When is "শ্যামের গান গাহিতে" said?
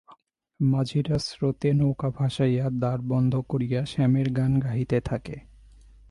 3.85-4.97